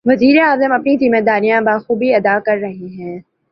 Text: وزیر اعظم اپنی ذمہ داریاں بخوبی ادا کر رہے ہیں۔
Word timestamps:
وزیر 0.05 0.41
اعظم 0.41 0.71
اپنی 0.71 0.97
ذمہ 0.97 1.21
داریاں 1.21 1.61
بخوبی 1.61 2.13
ادا 2.13 2.39
کر 2.45 2.57
رہے 2.61 2.87
ہیں۔ 2.97 3.19